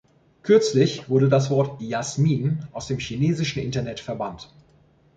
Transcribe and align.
Kürzlich 0.41 1.09
wurde 1.11 1.29
das 1.29 1.51
Wort 1.51 1.79
"Jasmin" 1.79 2.65
aus 2.71 2.87
dem 2.87 2.97
chinesischen 2.97 3.59
Internet 3.61 3.99
verbannt. 3.99 4.49